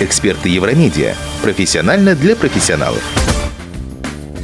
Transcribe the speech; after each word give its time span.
Эксперты 0.00 0.48
Евромедиа. 0.48 1.14
Профессионально 1.42 2.14
для 2.14 2.34
профессионалов. 2.34 3.02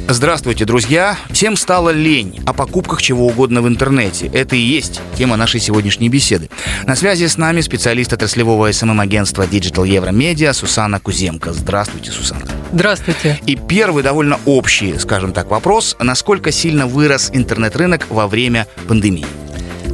Здравствуйте, 0.07 0.65
друзья! 0.65 1.17
Всем 1.31 1.57
стало 1.57 1.89
лень 1.89 2.39
о 2.45 2.53
покупках 2.53 3.01
чего 3.01 3.25
угодно 3.25 3.63
в 3.63 3.67
интернете. 3.67 4.27
Это 4.33 4.55
и 4.55 4.59
есть 4.59 5.01
тема 5.17 5.35
нашей 5.35 5.59
сегодняшней 5.59 6.09
беседы. 6.09 6.49
На 6.85 6.95
связи 6.95 7.25
с 7.25 7.37
нами 7.37 7.61
специалист 7.61 8.13
отраслевого 8.13 8.71
СММ-агентства 8.71 9.47
Digital 9.47 9.85
Media 10.11 10.53
Сусана 10.53 10.99
Куземка. 10.99 11.51
Здравствуйте, 11.51 12.11
Сусана. 12.11 12.45
Здравствуйте. 12.71 13.39
И 13.47 13.55
первый 13.55 14.03
довольно 14.03 14.39
общий, 14.45 14.97
скажем 14.99 15.33
так, 15.33 15.49
вопрос. 15.49 15.97
Насколько 15.99 16.51
сильно 16.51 16.85
вырос 16.85 17.31
интернет-рынок 17.33 18.05
во 18.09 18.27
время 18.27 18.67
пандемии? 18.87 19.25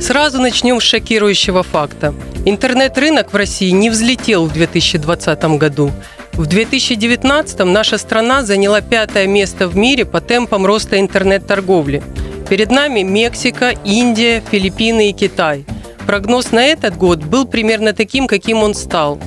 Сразу 0.04 0.42
начнем 0.42 0.82
с 0.82 0.84
шокирующего 0.84 1.64
факта. 1.64 2.14
Интернет-рынок 2.46 3.32
в 3.32 3.38
России 3.38 3.70
не 3.70 3.90
взлетел 3.90 4.48
в 4.48 4.52
2020 4.52 5.44
году. 5.58 5.92
В 6.34 6.46
2019 6.46 7.60
наша 7.60 7.98
страна 7.98 8.44
заняла 8.44 8.82
пятое 8.82 9.28
место 9.28 9.70
в 9.70 9.78
мире 9.78 10.04
по 10.04 10.20
темпам 10.20 10.66
роста 10.66 11.00
интернет-торговли. 11.00 12.04
Перед 12.50 12.70
нами 12.70 13.00
Мексика, 13.04 13.74
Индия, 13.86 14.44
Филиппины 14.52 15.10
и 15.10 15.14
Китай. 15.14 15.66
Прогноз 16.06 16.52
на 16.52 16.66
этот 16.66 16.98
год 16.98 17.24
был 17.24 17.46
примерно 17.46 17.94
таким, 17.94 18.28
каким 18.28 18.62
он 18.62 18.76
стал. 18.76 19.22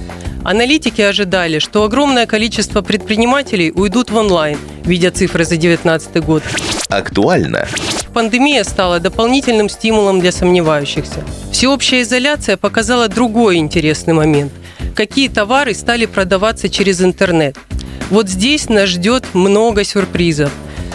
Аналитики 0.44 1.00
ожидали, 1.00 1.58
что 1.58 1.84
огромное 1.84 2.26
количество 2.26 2.82
предпринимателей 2.82 3.72
уйдут 3.74 4.10
в 4.10 4.16
онлайн, 4.16 4.58
видя 4.84 5.10
цифры 5.10 5.44
за 5.44 5.56
2019 5.56 6.22
год. 6.22 6.42
Актуально. 6.88 7.66
Пандемия 8.14 8.64
стала 8.64 9.00
дополнительным 9.00 9.68
стимулом 9.68 10.20
для 10.20 10.32
сомневающихся. 10.32 11.24
Всеобщая 11.52 12.02
изоляция 12.02 12.56
показала 12.56 13.08
другой 13.08 13.56
интересный 13.56 14.14
момент– 14.14 14.52
какие 14.96 15.28
товары 15.28 15.74
стали 15.74 16.06
продаваться 16.06 16.68
через 16.68 17.00
интернет. 17.02 17.56
Вот 18.10 18.28
здесь 18.28 18.68
нас 18.68 18.88
ждет 18.88 19.24
много 19.34 19.84
сюрпризов. 19.84 20.50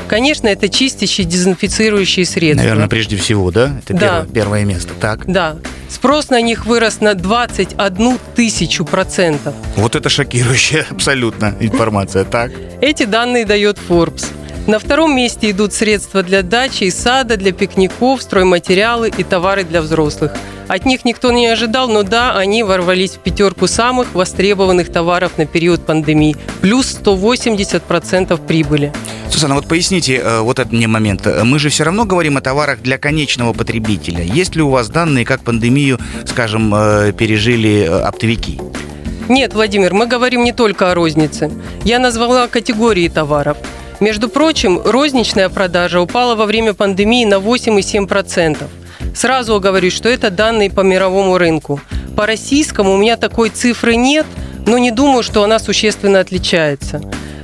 Конечно, 0.08 0.48
это 0.48 0.68
чистящие, 0.68 1.26
дезинфицирующие 1.26 2.26
средства. 2.26 2.64
Наверное, 2.64 2.90
прежде 2.90 3.16
всего, 3.16 3.50
да? 3.50 3.80
Это 3.82 3.94
да. 3.94 4.00
Первое, 4.00 4.26
первое 4.34 4.66
место. 4.66 4.94
Так. 5.00 5.26
Да. 5.26 5.58
Спрос 5.90 6.30
на 6.30 6.42
них 6.42 6.66
вырос 6.66 7.00
на 7.00 7.14
21 7.14 8.18
тысячу 8.36 8.84
процентов. 8.84 9.54
Вот 9.78 9.96
это 9.96 10.10
шокирующая 10.10 10.86
абсолютно 10.90 11.56
информация. 11.62 12.26
Так. 12.26 12.52
Эти 12.82 13.04
данные 13.04 13.46
дает 13.46 13.78
Forbes. 13.88 14.26
На 14.72 14.80
втором 14.80 15.14
месте 15.14 15.52
идут 15.52 15.74
средства 15.74 16.24
для 16.24 16.44
дачи 16.44 16.86
и 16.86 16.92
сада, 16.92 17.36
для 17.36 17.52
пикников, 17.52 18.22
стройматериалы 18.22 19.12
и 19.18 19.22
товары 19.22 19.66
для 19.66 19.82
взрослых. 19.82 20.32
От 20.70 20.86
них 20.86 21.04
никто 21.04 21.30
не 21.34 21.48
ожидал, 21.48 21.90
но 21.90 22.04
да, 22.04 22.38
они 22.38 22.64
ворвались 22.64 23.12
в 23.12 23.18
пятерку 23.18 23.68
самых 23.68 24.16
востребованных 24.16 24.90
товаров 24.90 25.38
на 25.38 25.46
период 25.46 25.86
пандемии. 25.86 26.38
Плюс 26.62 26.98
180% 27.04 28.48
прибыли. 28.48 28.94
Сусана, 29.30 29.56
вот 29.56 29.68
поясните 29.68 30.22
э, 30.24 30.40
вот 30.40 30.66
мне 30.72 30.88
момент. 30.88 31.28
Мы 31.44 31.60
же 31.60 31.68
все 31.68 31.84
равно 31.84 32.06
говорим 32.06 32.38
о 32.38 32.42
товарах 32.42 32.82
для 32.82 32.98
конечного 32.98 33.52
потребителя. 33.52 34.24
Есть 34.24 34.56
ли 34.56 34.62
у 34.62 34.70
вас 34.70 34.88
данные, 34.88 35.26
как 35.26 35.42
пандемию, 35.42 36.00
скажем, 36.26 36.74
э, 36.74 37.12
пережили 37.12 37.90
э, 37.90 38.04
оптовики? 38.04 38.58
Нет, 39.28 39.54
Владимир, 39.54 39.94
мы 39.94 40.08
говорим 40.08 40.46
не 40.46 40.54
только 40.54 40.92
о 40.92 40.96
рознице. 40.96 41.52
Я 41.84 42.00
назвала 42.00 42.48
категории 42.48 43.10
товаров. 43.10 43.58
Между 44.02 44.28
прочим, 44.30 44.82
розничная 44.84 45.48
продажа 45.48 46.02
упала 46.02 46.34
во 46.34 46.48
время 46.48 46.74
пандемии 46.74 47.24
на 47.24 47.36
8,7%. 47.36 48.68
Сразу 49.16 49.60
говорю, 49.60 49.92
что 49.92 50.10
это 50.10 50.32
данные 50.32 50.72
по 50.72 50.82
мировому 50.82 51.38
рынку. 51.38 51.80
По 52.18 52.26
российскому 52.26 52.94
у 52.94 52.98
меня 52.98 53.16
такой 53.16 53.52
цифры 53.52 53.96
нет, 53.96 54.26
но 54.66 54.80
не 54.80 54.90
думаю, 54.90 55.22
что 55.22 55.44
она 55.44 55.60
существенно 55.60 56.20
отличается. 56.20 57.00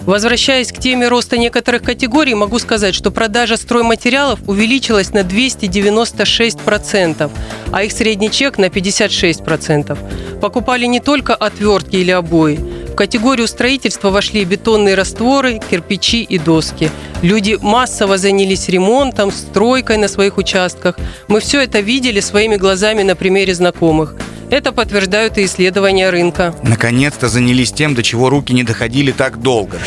Возвращаясь 0.08 0.72
к 0.72 0.80
теме 0.80 1.10
роста 1.10 1.38
некоторых 1.38 1.84
категорий, 1.84 2.34
могу 2.34 2.58
сказать, 2.58 2.96
что 2.96 3.12
продажа 3.12 3.56
стройматериалов 3.56 4.40
увеличилась 4.48 5.14
на 5.14 5.20
296%, 5.20 7.30
а 7.72 7.84
их 7.84 7.92
средний 7.92 8.32
чек 8.32 8.58
на 8.58 8.66
56%. 8.66 10.40
Покупали 10.42 10.88
не 10.88 11.02
только 11.02 11.36
отвертки 11.36 11.98
или 11.98 12.10
обои 12.10 12.77
категорию 12.98 13.48
строительства 13.48 14.10
вошли 14.10 14.44
бетонные 14.44 14.96
растворы, 14.96 15.60
кирпичи 15.70 16.24
и 16.24 16.40
доски. 16.40 16.90
Люди 17.22 17.58
массово 17.62 18.18
занялись 18.18 18.68
ремонтом, 18.70 19.32
стройкой 19.32 19.98
на 19.98 20.08
своих 20.08 20.38
участках. 20.38 20.98
Мы 21.28 21.40
все 21.40 21.62
это 21.62 21.80
видели 21.80 22.20
своими 22.20 22.56
глазами 22.58 23.04
на 23.04 23.16
примере 23.16 23.54
знакомых. 23.54 24.16
Это 24.50 24.72
подтверждают 24.72 25.38
и 25.38 25.46
исследования 25.46 26.10
рынка. 26.10 26.56
Наконец-то 26.64 27.30
занялись 27.30 27.72
тем, 27.72 27.94
до 27.94 28.02
чего 28.02 28.30
руки 28.30 28.54
не 28.54 28.64
доходили 28.64 29.12
так 29.12 29.42
долго. 29.42 29.78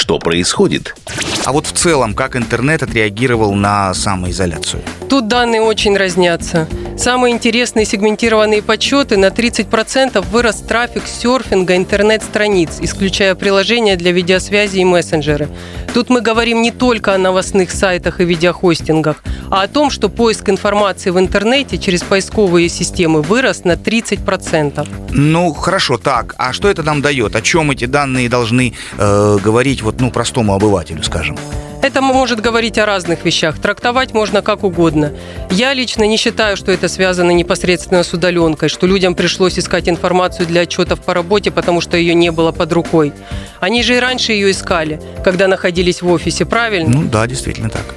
Что 0.00 0.18
происходит? 0.18 0.96
А 1.44 1.52
вот 1.52 1.66
в 1.66 1.72
целом, 1.72 2.14
как 2.14 2.34
интернет 2.34 2.82
отреагировал 2.82 3.52
на 3.52 3.92
самоизоляцию? 3.92 4.82
Тут 5.10 5.28
данные 5.28 5.60
очень 5.60 5.94
разнятся. 5.94 6.66
Самые 6.96 7.34
интересные 7.34 7.84
сегментированные 7.84 8.62
подсчеты 8.62 9.18
на 9.18 9.26
30% 9.26 10.24
вырос 10.30 10.62
трафик 10.66 11.06
серфинга 11.06 11.76
интернет-страниц, 11.76 12.78
исключая 12.80 13.34
приложения 13.34 13.96
для 13.96 14.12
видеосвязи 14.12 14.78
и 14.78 14.84
мессенджеры. 14.86 15.50
Тут 15.92 16.08
мы 16.08 16.20
говорим 16.20 16.62
не 16.62 16.70
только 16.70 17.14
о 17.14 17.18
новостных 17.18 17.72
сайтах 17.72 18.20
и 18.20 18.24
видеохостингах, 18.24 19.24
а 19.50 19.62
о 19.62 19.68
том, 19.68 19.90
что 19.90 20.08
поиск 20.08 20.48
информации 20.48 21.10
в 21.10 21.18
интернете 21.18 21.78
через 21.78 22.02
поисковые 22.02 22.68
системы 22.68 23.22
вырос 23.22 23.64
на 23.64 23.72
30%. 23.72 24.88
Ну, 25.10 25.52
хорошо, 25.52 25.98
так. 25.98 26.34
А 26.38 26.52
что 26.52 26.68
это 26.68 26.84
нам 26.84 27.02
дает? 27.02 27.34
О 27.34 27.42
чем 27.42 27.72
эти 27.72 27.86
данные 27.86 28.28
должны 28.28 28.74
э, 28.98 29.38
говорить 29.42 29.82
вот, 29.82 30.00
ну, 30.00 30.12
простому 30.12 30.54
обывателю, 30.54 31.02
скажем? 31.02 31.36
Это 31.82 32.02
может 32.02 32.40
говорить 32.40 32.76
о 32.76 32.84
разных 32.84 33.24
вещах. 33.24 33.58
Трактовать 33.58 34.12
можно 34.12 34.42
как 34.42 34.64
угодно. 34.64 35.14
Я 35.50 35.72
лично 35.72 36.04
не 36.04 36.18
считаю, 36.18 36.58
что 36.58 36.72
это 36.72 36.88
связано 36.88 37.30
непосредственно 37.30 38.02
с 38.02 38.12
удаленкой, 38.12 38.68
что 38.68 38.86
людям 38.86 39.14
пришлось 39.14 39.58
искать 39.58 39.88
информацию 39.88 40.46
для 40.46 40.62
отчетов 40.62 41.00
по 41.00 41.14
работе, 41.14 41.50
потому 41.50 41.80
что 41.80 41.96
ее 41.96 42.14
не 42.14 42.30
было 42.30 42.52
под 42.52 42.72
рукой. 42.74 43.14
Они 43.60 43.82
же 43.82 43.96
и 43.96 44.00
раньше 44.00 44.32
ее 44.32 44.50
искали, 44.50 45.00
когда 45.24 45.48
находились 45.48 46.02
в 46.02 46.08
офисе, 46.08 46.44
правильно? 46.44 46.90
Ну 46.90 47.08
да, 47.08 47.26
действительно 47.26 47.70
так. 47.70 47.94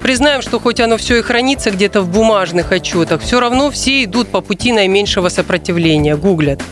Признаем, 0.00 0.40
что 0.40 0.58
хоть 0.58 0.80
оно 0.80 0.96
все 0.96 1.18
и 1.18 1.22
хранится 1.22 1.70
где-то 1.70 2.00
в 2.00 2.08
бумажных 2.08 2.72
отчетах, 2.72 3.20
все 3.20 3.40
равно 3.40 3.70
все 3.70 4.04
идут 4.04 4.28
по 4.28 4.40
пути 4.40 4.72
наименьшего 4.72 5.28
сопротивления, 5.28 6.16
гуглят. 6.16 6.62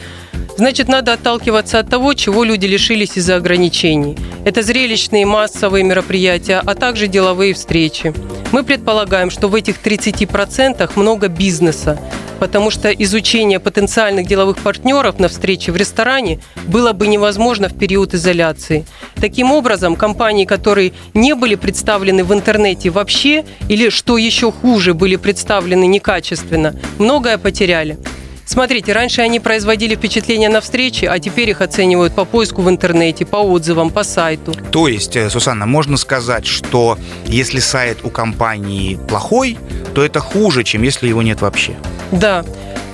Значит, 0.56 0.88
надо 0.88 1.12
отталкиваться 1.12 1.78
от 1.78 1.90
того, 1.90 2.14
чего 2.14 2.44
люди 2.44 2.66
лишились 2.66 3.16
из-за 3.16 3.36
ограничений. 3.36 4.16
Это 4.44 4.62
зрелищные 4.62 5.26
массовые 5.26 5.84
мероприятия, 5.84 6.62
а 6.64 6.74
также 6.74 7.08
деловые 7.08 7.52
встречи. 7.54 8.14
Мы 8.52 8.62
предполагаем, 8.62 9.30
что 9.30 9.48
в 9.48 9.54
этих 9.54 9.82
30% 9.82 10.90
много 10.96 11.28
бизнеса, 11.28 12.00
потому 12.38 12.70
что 12.70 12.90
изучение 12.90 13.60
потенциальных 13.60 14.26
деловых 14.26 14.58
партнеров 14.58 15.18
на 15.18 15.28
встрече 15.28 15.72
в 15.72 15.76
ресторане 15.76 16.40
было 16.66 16.92
бы 16.92 17.06
невозможно 17.06 17.68
в 17.68 17.76
период 17.76 18.14
изоляции. 18.14 18.86
Таким 19.16 19.52
образом, 19.52 19.96
компании, 19.96 20.44
которые 20.44 20.92
не 21.14 21.34
были 21.34 21.54
представлены 21.54 22.24
в 22.24 22.32
интернете 22.32 22.90
вообще 22.90 23.44
или, 23.68 23.88
что 23.88 24.16
еще 24.16 24.52
хуже, 24.52 24.94
были 24.94 25.16
представлены 25.16 25.86
некачественно, 25.86 26.76
многое 26.98 27.38
потеряли. 27.38 27.98
Смотрите, 28.46 28.92
раньше 28.92 29.22
они 29.22 29.40
производили 29.40 29.96
впечатление 29.96 30.48
на 30.48 30.60
встрече, 30.60 31.08
а 31.08 31.18
теперь 31.18 31.50
их 31.50 31.60
оценивают 31.60 32.14
по 32.14 32.24
поиску 32.24 32.62
в 32.62 32.70
интернете, 32.70 33.26
по 33.26 33.38
отзывам, 33.38 33.90
по 33.90 34.04
сайту. 34.04 34.54
То 34.70 34.86
есть, 34.86 35.16
э, 35.16 35.28
Сусанна, 35.28 35.66
можно 35.66 35.96
сказать, 35.96 36.46
что 36.46 36.96
если 37.26 37.58
сайт 37.58 37.98
у 38.04 38.08
компании 38.08 39.00
плохой, 39.08 39.58
то 39.96 40.04
это 40.04 40.20
хуже, 40.20 40.62
чем 40.62 40.82
если 40.82 41.08
его 41.08 41.22
нет 41.22 41.40
вообще? 41.40 41.74
Да. 42.12 42.44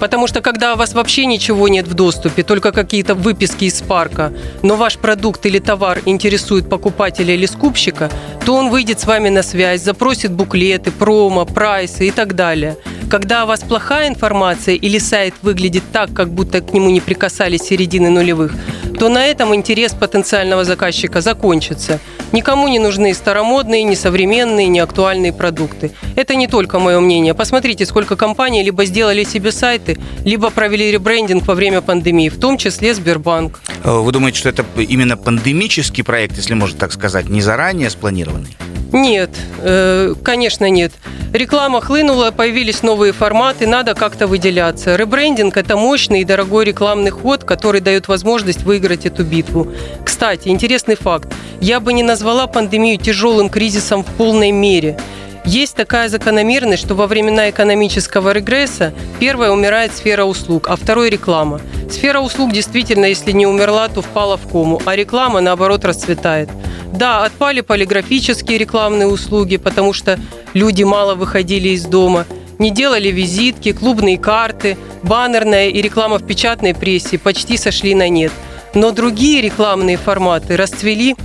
Потому 0.01 0.27
что 0.27 0.41
когда 0.41 0.73
у 0.73 0.77
вас 0.77 0.95
вообще 0.95 1.27
ничего 1.27 1.69
нет 1.69 1.87
в 1.87 1.93
доступе, 1.95 2.43
только 2.43 2.73
какие-то 2.73 3.15
выписки 3.15 3.67
из 3.67 3.83
парка, 3.83 4.33
но 4.63 4.77
ваш 4.77 4.97
продукт 4.97 5.45
или 5.45 5.59
товар 5.59 6.01
интересует 6.07 6.69
покупателя 6.69 7.35
или 7.35 7.47
скупщика, 7.47 8.11
то 8.47 8.57
он 8.57 8.71
выйдет 8.71 9.01
с 9.01 9.05
вами 9.05 9.29
на 9.29 9.43
связь, 9.43 9.83
запросит 9.83 10.33
буклеты, 10.33 10.91
промо, 10.91 11.45
прайсы 11.45 12.09
и 12.09 12.11
так 12.11 12.35
далее– 12.35 12.79
когда 13.13 13.45
у 13.45 13.47
вас 13.47 13.61
плохая 13.61 14.09
информация 14.09 14.75
или 14.75 14.97
сайт 14.97 15.35
выглядит 15.43 15.83
так, 15.93 16.15
как 16.15 16.31
будто 16.31 16.63
к 16.63 16.73
нему 16.73 16.89
не 16.89 17.03
прикасались 17.03 17.61
середины 17.61 18.09
нулевых, 18.09 18.55
то 18.99 19.11
на 19.11 19.27
этом 19.27 19.55
интерес 19.55 19.93
потенциального 19.93 20.65
заказчика 20.65 21.21
закончится. 21.21 22.01
Никому 22.33 22.69
не 22.69 22.79
нужны 22.79 23.13
старомодные, 23.13 23.83
несовременные, 23.83 24.69
неактуальные 24.69 25.35
продукты. 25.35 25.91
Это 26.17 26.37
не 26.37 26.47
только 26.47 26.79
мое 26.79 27.01
мнение. 27.01 27.35
Посмотрите, 27.35 27.85
сколько 27.85 28.17
компаний 28.17 28.63
либо 28.63 28.87
сделали 28.87 29.25
себе 29.25 29.53
сайты, 29.53 29.99
либо 30.25 30.49
провели 30.49 30.91
ребрендинг 30.91 31.47
во 31.47 31.55
время 31.55 31.83
пандемии, 31.83 32.31
в 32.31 32.41
том 32.41 32.57
числе 32.57 32.95
Сбербанк. 32.95 33.61
Вы 33.85 34.11
думаете, 34.11 34.39
что 34.39 34.49
это 34.49 34.65
именно 34.79 35.19
пандемический 35.19 36.03
проект, 36.03 36.39
если 36.39 36.55
можно 36.55 36.79
так 36.79 36.93
сказать, 36.93 37.29
не 37.29 37.43
заранее 37.43 37.91
спланированный? 37.91 38.57
Нет, 38.93 39.31
э, 39.59 40.15
конечно 40.23 40.69
нет. 40.69 40.93
Реклама 41.33 41.81
хлынула, 41.81 42.31
появились 42.31 42.83
новые 42.83 43.15
форматы, 43.15 43.67
надо 43.67 43.95
как-то 43.95 44.27
выделяться. 44.27 44.97
Ребрендинг– 44.97 45.57
это 45.57 45.77
мощный 45.79 46.21
и 46.21 46.25
дорогой 46.25 46.67
рекламный 46.67 47.11
ход, 47.11 47.45
который 47.45 47.81
дает 47.81 48.07
возможность 48.07 48.65
выиграть 48.65 49.07
эту 49.07 49.25
битву. 49.25 49.73
Кстати, 50.05 50.49
интересный 50.49 50.95
факт. 50.95 51.33
Я 51.59 51.81
бы 51.81 51.95
не 51.95 52.03
назвала 52.03 52.47
пандемию 52.47 52.99
тяжелым 52.99 53.49
кризисом 53.49 54.05
в 54.05 54.09
полной 54.09 54.51
мере. 54.51 54.99
Есть 55.45 55.75
такая 55.75 56.09
закономерность, 56.09 56.85
что 56.85 56.95
во 56.95 57.09
времена 57.09 57.51
экономического 57.51 58.31
регресса 58.33 58.95
первая 59.19 59.51
умирает 59.51 59.93
сфера 59.95 60.25
услуг, 60.25 60.69
а 60.69 60.77
второй– 60.77 61.11
реклама. 61.11 61.61
Сфера 61.91 62.21
услуг 62.21 62.53
действительно, 62.53 63.07
если 63.07 63.33
не 63.33 63.47
умерла, 63.47 63.89
то 63.89 64.03
впала 64.03 64.37
в 64.37 64.49
кому, 64.49 64.81
а 64.87 64.95
реклама, 64.95 65.41
наоборот, 65.41 65.85
расцветает. 65.85 66.49
Да, 66.93 67.25
отпали 67.25 67.61
полиграфические 67.61 68.57
рекламные 68.57 69.09
услуги, 69.09 69.57
потому 69.57 69.93
что 69.93 70.19
люди 70.55 70.85
мало 70.85 71.17
выходили 71.17 71.71
из 71.71 71.87
дома, 71.87 72.25
не 72.59 72.71
делали 72.71 73.09
визитки, 73.09 73.73
клубные 73.73 74.19
карты, 74.19 74.79
баннерная 75.03 75.69
и 75.69 75.83
реклама 75.83 76.19
в 76.19 76.27
печатной 76.27 76.73
прессе 76.73 77.19
почти 77.19 77.57
сошли 77.57 77.97
на 77.97 78.09
нет. 78.09 78.31
Но 78.75 78.93
другие 78.93 79.41
рекламные 79.43 79.97
форматы 79.97 80.57
расцвели 80.57 81.17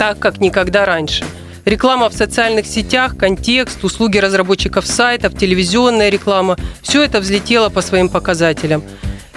так, 0.00 0.18
как 0.18 0.40
никогда 0.40 0.84
раньше– 0.84 1.24
Реклама 1.66 2.08
в 2.08 2.14
социальных 2.14 2.64
сетях, 2.64 3.16
контекст, 3.16 3.82
услуги 3.82 4.18
разработчиков 4.18 4.86
сайтов, 4.86 5.36
телевизионная 5.36 6.10
реклама– 6.10 6.56
все 6.82 7.02
это 7.02 7.18
взлетело 7.18 7.70
по 7.70 7.82
своим 7.82 8.08
показателям. 8.08 8.84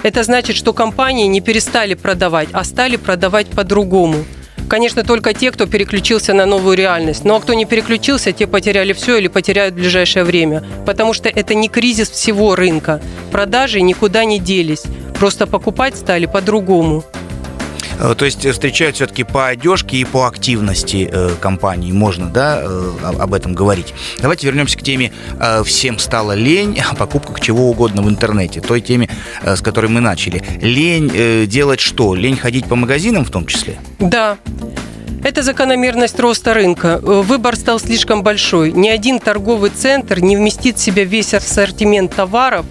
Это 0.04 0.22
значит, 0.22 0.54
что 0.54 0.72
компании 0.72 1.26
не 1.26 1.40
перестали 1.40 1.94
продавать, 1.94 2.48
а 2.52 2.62
стали 2.62 2.94
продавать 2.94 3.48
по-другому. 3.48 4.24
Конечно, 4.68 5.02
только 5.02 5.34
те, 5.34 5.50
кто 5.50 5.66
переключился 5.66 6.32
на 6.32 6.46
новую 6.46 6.76
реальность. 6.76 7.24
Но 7.24 7.32
ну, 7.32 7.38
а 7.38 7.40
кто 7.40 7.54
не 7.54 7.64
переключился, 7.64 8.30
те 8.30 8.46
потеряли 8.46 8.92
все 8.92 9.18
или 9.18 9.26
потеряют 9.26 9.74
в 9.74 9.78
ближайшее 9.78 10.22
время. 10.22 10.62
Потому 10.86 11.12
что 11.14 11.28
это 11.28 11.54
не 11.54 11.68
кризис 11.68 12.08
всего 12.08 12.54
рынка. 12.54 13.02
Продажи 13.32 13.80
никуда 13.80 14.24
не 14.24 14.38
делись. 14.38 14.84
Просто 15.18 15.48
покупать 15.48 15.96
стали 15.96 16.26
по-другому. 16.26 17.02
Э, 18.00 18.14
то 18.16 18.24
есть 18.24 18.46
встречают 18.48 18.96
все-таки 18.96 19.24
по 19.24 19.48
одежке 19.48 19.98
и 19.98 20.04
по 20.04 20.26
активности 20.26 21.08
э, 21.10 21.30
компании. 21.40 21.92
Можно, 21.92 22.26
да, 22.26 22.60
э, 22.62 22.92
об 23.18 23.34
этом 23.34 23.54
говорить. 23.54 23.94
Давайте 24.20 24.46
вернемся 24.46 24.78
к 24.78 24.82
теме 24.82 25.12
«Всем 25.64 25.98
стало 25.98 26.32
лень» 26.32 26.80
о 26.90 26.94
покупках 26.94 27.40
чего 27.40 27.70
угодно 27.70 28.02
в 28.02 28.08
интернете. 28.08 28.60
Той 28.60 28.80
теме, 28.80 29.08
с 29.44 29.60
которой 29.60 29.86
мы 29.86 30.00
начали. 30.00 30.42
Лень 30.60 31.46
делать 31.46 31.80
что? 31.80 32.14
Лень 32.14 32.36
ходить 32.36 32.66
по 32.66 32.76
магазинам 32.76 33.24
в 33.24 33.30
том 33.30 33.46
числе? 33.46 33.78
Да. 33.98 34.38
Это 35.22 35.42
закономерность 35.42 36.18
роста 36.18 36.54
рынка. 36.54 36.98
Выбор 37.02 37.56
стал 37.56 37.78
слишком 37.78 38.22
большой. 38.22 38.72
Ни 38.72 38.88
один 38.88 39.18
торговый 39.18 39.70
центр 39.70 40.20
не 40.20 40.36
вместит 40.36 40.78
в 40.78 40.80
себя 40.80 41.04
весь 41.04 41.34
ассортимент 41.34 42.14
товаров 42.14 42.64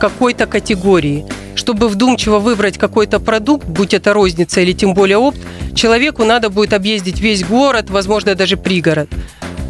какой-то 0.00 0.46
категории– 0.46 1.24
чтобы 1.54 1.88
вдумчиво 1.88 2.38
выбрать 2.38 2.78
какой-то 2.78 3.20
продукт, 3.20 3.66
будь 3.66 3.94
это 3.94 4.12
розница 4.12 4.60
или 4.60 4.72
тем 4.72 4.94
более 4.94 5.18
опт, 5.18 5.38
человеку 5.74 6.24
надо 6.24 6.50
будет 6.50 6.72
объездить 6.72 7.20
весь 7.20 7.44
город, 7.44 7.90
возможно, 7.90 8.34
даже 8.34 8.56
пригород. 8.56 9.08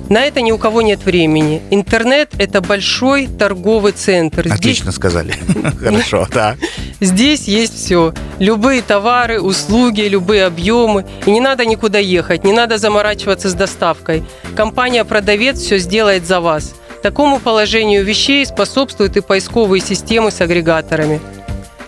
На 0.09 0.23
это 0.23 0.43
ни 0.43 0.53
у 0.53 0.59
кого 0.59 0.83
нет 0.83 1.05
времени. 1.05 1.63
Интернет– 1.71 2.33
это 2.39 2.61
большой 2.61 3.27
торговый 3.27 3.93
центр. 3.93 4.41
Отлично 4.41 4.91
Здесь... 4.91 4.95
сказали. 4.95 5.35
Хорошо, 5.81 6.29
да. 6.33 6.57
Здесь 7.01 7.49
есть 7.49 7.75
все. 7.75 8.13
Любые 8.39 8.83
товары, 8.83 9.41
услуги, 9.41 10.03
любые 10.03 10.45
объемы. 10.45 11.07
И 11.25 11.31
не 11.31 11.41
надо 11.41 11.65
никуда 11.65 11.99
ехать, 11.99 12.45
не 12.45 12.53
надо 12.53 12.77
заморачиваться 12.77 13.49
с 13.49 13.55
доставкой. 13.55 14.25
Компания-продавец 14.55 15.59
все 15.59 15.79
сделает 15.79 16.27
за 16.27 16.41
вас. 16.41 16.75
Такому 17.03 17.39
положению 17.39 18.05
вещей 18.05 18.45
способствуют 18.45 19.17
и 19.17 19.21
поисковые 19.21 19.81
системы 19.81 20.31
с 20.31 20.41
агрегаторами. 20.41 21.21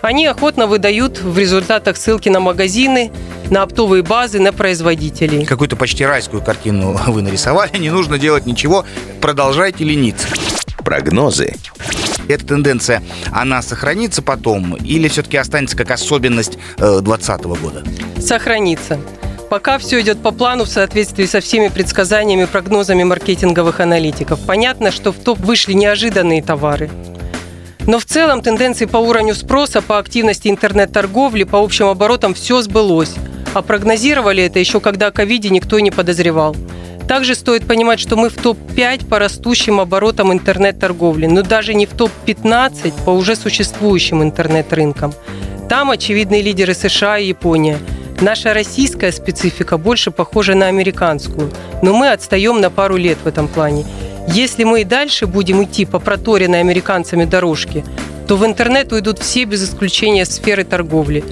Они 0.01 0.25
охотно 0.25 0.67
выдают 0.67 1.21
в 1.21 1.37
результатах 1.37 1.97
ссылки 1.97 2.29
на 2.29 2.39
магазины, 2.39 3.11
на 3.49 3.63
оптовые 3.63 4.03
базы, 4.03 4.39
на 4.39 4.53
производителей. 4.53 5.45
Какую-то 5.45 5.75
почти 5.75 6.05
райскую 6.05 6.41
картину 6.41 6.99
вы 7.07 7.21
нарисовали, 7.21 7.77
не 7.77 7.89
нужно 7.89 8.19
делать 8.19 8.45
ничего, 8.45 8.85
продолжайте 9.21 9.83
лениться. 9.83 10.27
Прогнозы. 10.83 11.55
Эта 12.27 12.45
тенденция, 12.45 13.01
она 13.31 13.61
сохранится 13.61 14.21
потом 14.21 14.75
или 14.75 15.07
все-таки 15.07 15.37
останется 15.37 15.77
как 15.77 15.91
особенность 15.91 16.57
2020 16.77 17.29
э, 17.29 17.47
года? 17.47 17.83
Сохранится. 18.19 18.99
Пока 19.49 19.77
все 19.77 20.01
идет 20.01 20.21
по 20.21 20.31
плану 20.31 20.65
в 20.65 20.67
соответствии 20.67 21.25
со 21.25 21.39
всеми 21.39 21.69
предсказаниями 21.69 22.43
и 22.43 22.45
прогнозами 22.47 23.03
маркетинговых 23.03 23.79
аналитиков. 23.79 24.39
Понятно, 24.45 24.91
что 24.91 25.13
в 25.13 25.17
топ 25.17 25.39
вышли 25.39 25.71
неожиданные 25.71 26.43
товары. 26.43 26.89
Но 27.87 27.99
в 27.99 28.05
целом 28.05 28.41
тенденции 28.41 28.85
по 28.85 28.97
уровню 28.97 29.33
спроса, 29.33 29.81
по 29.81 29.97
активности 29.97 30.49
интернет-торговли, 30.49 31.45
по 31.45 31.57
общим 31.57 31.87
оборотам 31.87 32.33
все 32.33 32.61
сбылось. 32.61 33.15
А 33.53 33.61
прогнозировали 33.61 34.43
это 34.43 34.59
еще 34.59 34.81
когда 34.81 35.07
о 35.07 35.11
ковиде 35.11 35.49
никто 35.49 35.79
не 35.79 35.89
подозревал. 35.89 36.55
Также 37.07 37.33
стоит 37.33 37.65
понимать, 37.65 38.01
что 38.01 38.17
мы 38.17 38.29
в 38.29 38.35
топ-5 38.35 39.07
по 39.07 39.17
растущим 39.17 39.79
оборотам 39.79 40.33
интернет-торговли, 40.33 41.27
но 41.27 41.41
даже 41.41 41.73
не 41.73 41.85
в 41.85 41.93
топ-15 41.93 43.05
по 43.05 43.11
уже 43.11 43.37
существующим 43.37 44.21
интернет-рынкам. 44.21 45.13
Там 45.69 45.89
очевидные 45.89 46.41
лидеры 46.41 46.73
США 46.73 47.17
и 47.17 47.29
Япония. 47.29 47.79
Наша 48.19 48.53
российская 48.53 49.13
специфика 49.13 49.77
больше 49.77 50.11
похожа 50.11 50.55
на 50.55 50.67
американскую, 50.67 51.51
но 51.81 51.93
мы 51.93 52.11
отстаем 52.11 52.59
на 52.59 52.69
пару 52.69 52.97
лет 52.97 53.19
в 53.23 53.27
этом 53.27 53.47
плане. 53.47 53.85
Если 54.27 54.65
мы 54.65 54.81
и 54.81 54.83
дальше 54.83 55.25
будем 55.25 55.63
идти 55.63 55.85
по 55.85 55.99
проторенной 55.99 56.59
американцами 56.59 57.23
дорожке, 57.23 57.85
то 58.27 58.35
в 58.35 58.45
интернет 58.45 58.91
уйдут 58.91 59.19
все 59.19 59.45
без 59.45 59.63
исключения 59.63 60.25
сферы 60.25 60.65
торговли. 60.65 61.23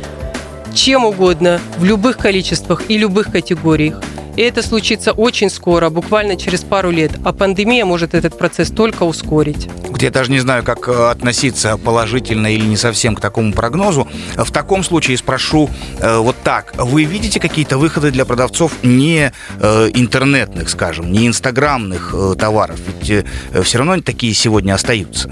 Чем 0.74 1.06
угодно, 1.06 1.60
в 1.78 1.84
любых 1.84 2.18
количествах 2.18 2.84
и 2.90 2.98
любых 2.98 3.32
категориях. 3.32 4.02
И 4.36 4.42
это 4.42 4.62
случится 4.62 5.12
очень 5.12 5.50
скоро, 5.50 5.90
буквально 5.90 6.36
через 6.36 6.62
пару 6.62 6.92
лет. 6.92 7.12
А 7.24 7.32
пандемия 7.32 7.86
может 7.86 8.14
этот 8.14 8.38
процесс 8.38 8.70
только 8.70 9.04
ускорить. 9.04 9.70
Я 10.00 10.12
даже 10.12 10.32
не 10.32 10.40
знаю, 10.40 10.64
как 10.64 10.90
э, 10.90 11.10
относиться 11.10 11.78
положительно 11.78 12.54
или 12.54 12.66
не 12.66 12.76
совсем 12.76 13.16
к 13.16 13.22
такому 13.22 13.54
прогнозу. 13.54 14.08
В 14.36 14.52
таком 14.52 14.84
случае 14.84 15.18
спрошу 15.18 15.70
э, 16.00 16.18
вот 16.18 16.36
так. 16.44 16.74
Вы 16.78 17.06
видите 17.06 17.40
какие-то 17.40 17.78
выходы 17.78 18.12
для 18.12 18.26
продавцов 18.26 18.74
не 18.84 19.32
э, 19.60 19.90
интернетных, 19.94 20.70
скажем, 20.70 21.12
не 21.12 21.28
инстаграмных 21.28 22.14
товаров? 22.38 22.80
Ведь 23.02 23.26
все 23.64 23.78
равно 23.78 24.02
такие 24.02 24.34
сегодня 24.34 24.74
остаются. 24.74 25.30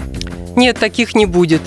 Нет, 0.56 0.78
таких 0.78 1.14
не 1.14 1.26
будет. 1.26 1.60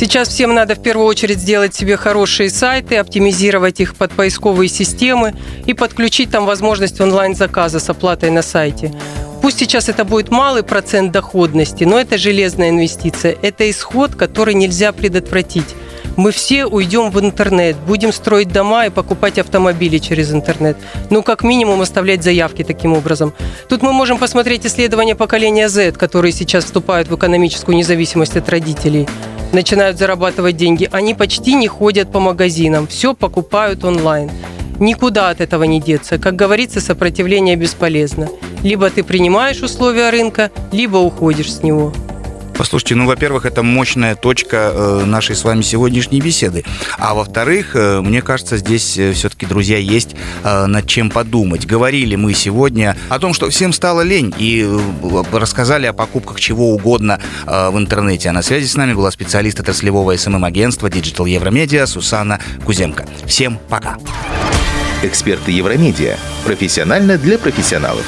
Сейчас 0.00 0.28
всем 0.28 0.54
надо 0.54 0.76
в 0.76 0.82
первую 0.82 1.06
очередь 1.06 1.40
сделать 1.40 1.74
себе 1.74 1.98
хорошие 1.98 2.48
сайты, 2.48 2.96
оптимизировать 2.96 3.80
их 3.80 3.94
под 3.94 4.12
поисковые 4.12 4.70
системы 4.70 5.34
и 5.66 5.74
подключить 5.74 6.30
там 6.30 6.46
возможность 6.46 6.98
онлайн-заказа 7.02 7.80
с 7.80 7.90
оплатой 7.90 8.30
на 8.30 8.40
сайте. 8.40 8.94
Пусть 9.42 9.58
сейчас 9.58 9.90
это 9.90 10.06
будет 10.06 10.30
малый 10.30 10.62
процент 10.62 11.12
доходности, 11.12 11.84
но 11.84 12.00
это 12.00 12.16
железная 12.16 12.70
инвестиция. 12.70 13.36
Это 13.42 13.70
исход, 13.70 14.14
который 14.14 14.54
нельзя 14.54 14.92
предотвратить. 14.92 15.76
Мы 16.16 16.32
все 16.32 16.64
уйдем 16.64 17.10
в 17.10 17.20
интернет, 17.20 17.76
будем 17.86 18.14
строить 18.14 18.50
дома 18.50 18.86
и 18.86 18.90
покупать 18.90 19.38
автомобили 19.38 19.98
через 19.98 20.32
интернет. 20.32 20.78
Ну, 21.10 21.22
как 21.22 21.44
минимум, 21.44 21.82
оставлять 21.82 22.24
заявки 22.24 22.64
таким 22.64 22.94
образом. 22.94 23.34
Тут 23.68 23.82
мы 23.82 23.92
можем 23.92 24.16
посмотреть 24.16 24.64
исследования 24.64 25.14
поколения 25.14 25.68
Z, 25.68 25.92
которые 25.92 26.32
сейчас 26.32 26.64
вступают 26.64 27.08
в 27.08 27.16
экономическую 27.16 27.76
независимость 27.76 28.38
от 28.38 28.48
родителей 28.48 29.06
начинают 29.52 29.98
зарабатывать 29.98 30.56
деньги, 30.56 30.88
они 30.92 31.14
почти 31.14 31.54
не 31.54 31.68
ходят 31.68 32.12
по 32.12 32.20
магазинам, 32.20 32.86
все 32.86 33.14
покупают 33.14 33.84
онлайн. 33.84 34.30
Никуда 34.78 35.28
от 35.28 35.42
этого 35.42 35.64
не 35.64 35.80
деться. 35.80 36.18
Как 36.18 36.36
говорится, 36.36 36.80
сопротивление 36.80 37.54
бесполезно. 37.54 38.28
Либо 38.62 38.88
ты 38.88 39.04
принимаешь 39.04 39.62
условия 39.62 40.08
рынка, 40.08 40.50
либо 40.72 40.96
уходишь 40.96 41.52
с 41.52 41.62
него. 41.62 41.92
Послушайте, 42.56 42.94
ну, 42.94 43.06
во-первых, 43.06 43.46
это 43.46 43.62
мощная 43.62 44.14
точка 44.14 44.72
э, 44.72 45.04
нашей 45.04 45.34
с 45.36 45.44
вами 45.44 45.62
сегодняшней 45.62 46.20
беседы. 46.20 46.64
А 46.98 47.14
во-вторых, 47.14 47.74
э, 47.74 48.00
мне 48.00 48.22
кажется, 48.22 48.56
здесь 48.56 48.98
э, 48.98 49.12
все-таки, 49.12 49.46
друзья, 49.46 49.78
есть 49.78 50.16
над 50.44 50.86
чем 50.86 51.10
подумать. 51.10 51.66
Говорили 51.66 52.16
мы 52.16 52.34
сегодня 52.34 52.96
о 53.08 53.18
том, 53.18 53.34
что 53.34 53.50
всем 53.50 53.72
стало 53.72 54.02
лень, 54.02 54.34
и 54.38 54.68
рассказали 55.32 55.86
о 55.86 55.92
покупках 55.92 56.40
чего 56.40 56.72
угодно 56.72 57.20
в 57.46 57.76
интернете. 57.76 58.30
А 58.30 58.32
на 58.32 58.42
связи 58.42 58.66
с 58.66 58.76
нами 58.76 58.92
была 58.92 59.10
специалист 59.10 59.60
отраслевого 59.60 60.16
СММ-агентства 60.16 60.88
Digital 60.88 61.28
Евромедиа 61.28 61.86
Сусана 61.86 62.40
Куземка. 62.64 63.06
Всем 63.26 63.58
пока. 63.68 63.96
Эксперты 65.02 65.52
Евромедиа. 65.52 66.16
Профессионально 66.44 67.16
для 67.16 67.38
профессионалов. 67.38 68.04